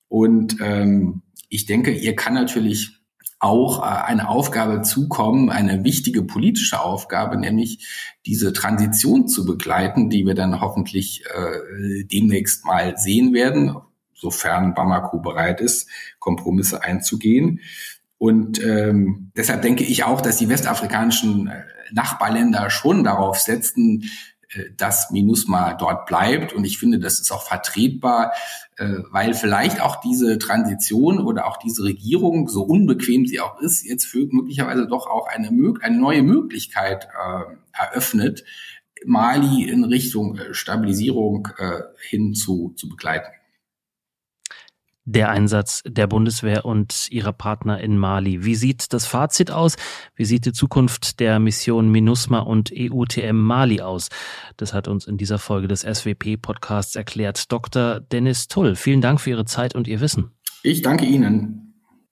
Und 0.09 0.57
ähm, 0.61 1.23
ich 1.49 1.67
denke, 1.67 1.93
ihr 1.93 2.15
kann 2.15 2.35
natürlich 2.35 3.00
auch 3.40 3.80
äh, 3.80 4.04
eine 4.04 4.28
Aufgabe 4.28 4.82
zukommen, 4.82 5.50
eine 5.50 5.82
wichtige 5.82 6.23
politische 6.23 6.80
Aufgabe, 6.80 7.37
nämlich 7.37 7.88
diese 8.26 8.52
Transition 8.52 9.26
zu 9.26 9.44
begleiten, 9.44 10.11
die 10.11 10.26
wir 10.26 10.35
dann 10.35 10.61
hoffentlich 10.61 11.25
äh, 11.25 12.04
demnächst 12.04 12.66
mal 12.66 12.97
sehen 12.99 13.32
werden, 13.32 13.76
sofern 14.14 14.75
Bamako 14.75 15.18
bereit 15.20 15.61
ist, 15.61 15.88
Kompromisse 16.18 16.85
einzugehen. 16.85 17.61
Und 18.18 18.62
ähm, 18.62 19.32
deshalb 19.35 19.62
denke 19.62 19.82
ich 19.85 20.04
auch, 20.04 20.20
dass 20.20 20.37
die 20.37 20.50
westafrikanischen 20.50 21.49
äh, 21.49 21.62
Nachbarländer 21.92 22.68
schon 22.68 23.02
darauf 23.02 23.38
setzen, 23.38 24.04
dass 24.76 25.11
MINUSMA 25.11 25.75
dort 25.75 26.07
bleibt. 26.07 26.52
Und 26.52 26.64
ich 26.64 26.78
finde, 26.78 26.99
das 26.99 27.21
ist 27.21 27.30
auch 27.30 27.42
vertretbar, 27.42 28.33
äh, 28.76 28.97
weil 29.11 29.35
vielleicht 29.35 29.80
auch 29.80 30.00
diese 30.00 30.38
Transition 30.38 31.19
oder 31.19 31.47
auch 31.47 31.57
diese 31.57 31.85
Regierung, 31.85 32.49
so 32.49 32.62
unbequem 32.62 33.26
sie 33.26 33.40
auch 33.40 33.61
ist, 33.61 33.85
jetzt 33.85 34.07
für 34.07 34.26
möglicherweise 34.30 34.87
doch 34.87 35.07
auch 35.07 35.28
eine, 35.28 35.50
eine 35.80 35.99
neue 35.99 36.23
Möglichkeit 36.23 37.04
äh, 37.04 37.57
eröffnet, 37.73 38.45
Mali 39.07 39.62
in 39.62 39.85
Richtung 39.85 40.38
Stabilisierung 40.50 41.49
hin 42.11 42.35
zu, 42.35 42.75
zu 42.76 42.87
begleiten 42.87 43.28
der 45.12 45.31
Einsatz 45.31 45.83
der 45.87 46.07
Bundeswehr 46.07 46.64
und 46.64 47.09
ihrer 47.11 47.33
Partner 47.33 47.81
in 47.81 47.99
Mali. 47.99 48.45
Wie 48.45 48.55
sieht 48.55 48.93
das 48.93 49.07
Fazit 49.07 49.50
aus? 49.50 49.76
Wie 50.14 50.25
sieht 50.25 50.47
die 50.47 50.52
Zukunft 50.52 51.21
der 51.21 51.38
Mission 51.38 51.90
MINUSMA 51.90 52.40
und 52.40 52.73
EUTM 52.73 53.37
Mali 53.37 53.81
aus? 53.81 54.09
Das 54.57 54.73
hat 54.73 54.88
uns 54.88 55.07
in 55.07 55.17
dieser 55.17 55.38
Folge 55.38 55.69
des 55.69 55.81
SWP-Podcasts 55.83 56.95
erklärt 56.95 57.50
Dr. 57.50 58.00
Dennis 58.00 58.47
Tull. 58.47 58.76
Vielen 58.76 59.00
Dank 59.00 59.21
für 59.21 59.31
Ihre 59.31 59.45
Zeit 59.45 59.75
und 59.75 59.88
Ihr 59.88 60.00
Wissen. 60.00 60.31
Ich 60.62 60.83
danke 60.83 61.07
Ihnen. 61.07 61.70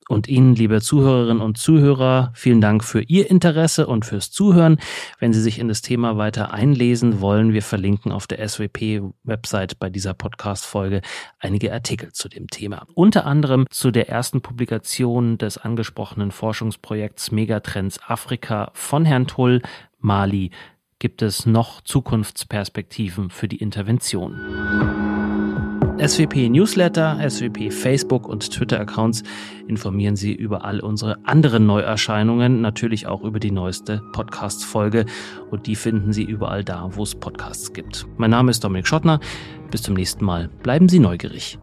Und 0.09 0.27
Ihnen, 0.27 0.55
liebe 0.55 0.81
Zuhörerinnen 0.81 1.43
und 1.43 1.59
Zuhörer, 1.59 2.33
vielen 2.35 2.63
Dank 2.63 2.83
für 2.83 3.03
Ihr 3.03 3.31
Interesse 3.31 3.87
und 3.87 4.07
fürs 4.07 4.31
Zuhören. 4.31 4.79
Wenn 5.19 5.35
Sie 5.35 5.43
sich 5.43 5.59
in 5.59 5.69
das 5.69 5.83
Thema 5.83 6.17
weiter 6.17 6.53
einlesen 6.53 7.21
wollen, 7.21 7.53
wir 7.53 7.63
verlinken 7.63 8.11
auf 8.11 8.27
der 8.27 8.49
SWP-Website 8.49 9.79
bei 9.79 9.91
dieser 9.91 10.15
Podcast-Folge 10.15 11.03
einige 11.39 11.75
Artikel 11.75 12.11
zu 12.13 12.31
dem 12.31 12.49
Thema. 12.49 12.87
Unter 12.95 13.27
anderem 13.27 13.67
zu 13.69 13.91
der 13.91 14.09
ersten 14.09 14.41
Publikation 14.41 15.37
des 15.37 15.59
angesprochenen 15.59 16.31
Forschungsprojekts 16.31 17.31
Megatrends 17.31 18.01
Afrika 18.03 18.71
von 18.73 19.05
Herrn 19.05 19.27
Tull, 19.27 19.61
Mali. 19.99 20.53
Gibt 20.99 21.21
es 21.21 21.45
noch 21.45 21.83
Zukunftsperspektiven 21.83 23.29
für 23.29 23.47
die 23.47 23.59
Intervention? 23.59 25.68
SWP 25.99 26.49
Newsletter, 26.49 27.19
SWP 27.29 27.73
Facebook 27.73 28.29
und 28.29 28.53
Twitter 28.53 28.79
Accounts 28.79 29.25
informieren 29.67 30.15
Sie 30.15 30.33
über 30.33 30.65
all 30.65 30.79
unsere 30.79 31.19
anderen 31.25 31.67
Neuerscheinungen, 31.67 32.61
natürlich 32.61 33.09
auch 33.09 33.23
über 33.23 33.41
die 33.41 33.51
neueste 33.51 34.01
Podcast 34.13 34.65
Folge 34.65 35.07
und 35.51 35.67
die 35.67 35.75
finden 35.75 36.13
Sie 36.13 36.23
überall 36.23 36.63
da, 36.63 36.89
wo 36.93 37.03
es 37.03 37.17
Podcasts 37.17 37.73
gibt. 37.73 38.07
Mein 38.17 38.31
Name 38.31 38.53
ist 38.53 38.63
Dominik 38.63 38.87
Schottner. 38.87 39.19
Bis 39.73 39.83
zum 39.83 39.95
nächsten 39.95 40.25
Mal. 40.25 40.49
Bleiben 40.63 40.89
Sie 40.89 41.01
neugierig. 41.01 41.59